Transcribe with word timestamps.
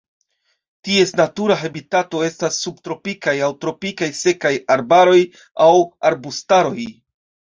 Ties 0.87 1.11
natura 1.19 1.57
habitato 1.63 2.21
estas 2.27 2.57
subtropikaj 2.63 3.35
aŭ 3.47 3.51
tropikaj 3.65 4.09
sekaj 4.21 4.53
arbaroj 4.77 5.19
aŭ 5.67 5.71
arbustaroj. 6.11 6.89